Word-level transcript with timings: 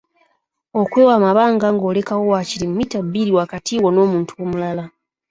Okwewa 0.81 1.11
amabanga 1.19 1.67
ng’olekawo 1.75 2.23
waakiri 2.31 2.65
mmita 2.69 2.99
bbiri 3.07 3.31
wakati 3.37 3.73
wo 3.83 3.89
n’omuntu 3.91 4.31
omulala; 4.43 4.83